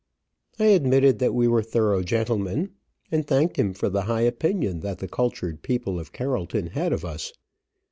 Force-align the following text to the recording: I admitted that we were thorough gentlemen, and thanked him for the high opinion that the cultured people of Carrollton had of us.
I 0.57 0.65
admitted 0.65 1.19
that 1.19 1.35
we 1.35 1.47
were 1.47 1.61
thorough 1.61 2.01
gentlemen, 2.01 2.71
and 3.11 3.23
thanked 3.23 3.57
him 3.57 3.71
for 3.75 3.87
the 3.87 4.05
high 4.09 4.21
opinion 4.21 4.79
that 4.79 4.97
the 4.97 5.07
cultured 5.07 5.61
people 5.61 5.99
of 5.99 6.11
Carrollton 6.11 6.71
had 6.73 6.91
of 6.91 7.05
us. 7.05 7.31